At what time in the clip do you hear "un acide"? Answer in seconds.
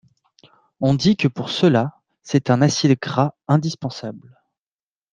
2.49-2.99